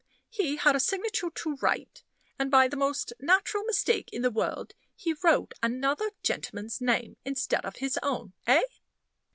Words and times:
He 0.31 0.55
had 0.55 0.75
a 0.75 0.79
signature 0.79 1.29
to 1.29 1.55
write; 1.57 2.01
and, 2.39 2.49
by 2.49 2.67
the 2.67 2.75
most 2.75 3.13
natural 3.19 3.63
mistake 3.65 4.09
in 4.11 4.23
the 4.23 4.31
world, 4.31 4.73
he 4.95 5.13
wrote 5.13 5.53
another 5.61 6.09
gentleman's 6.23 6.81
name 6.81 7.17
instead 7.23 7.63
of 7.67 7.75
his 7.75 7.99
own 8.01 8.33
eh?" 8.47 8.63